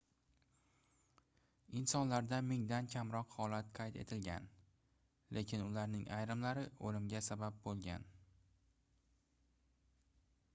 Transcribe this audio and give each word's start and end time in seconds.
insonlarda 1.79 2.39
mingdan 2.47 2.87
kamroq 2.93 3.35
holat 3.41 3.69
qayd 3.79 3.99
etilgan 4.05 4.47
lekin 5.39 5.67
ularning 5.67 6.07
ayrimlari 6.17 6.65
oʻlimga 6.91 7.23
sabab 7.29 7.63
boʻlgan 7.69 8.11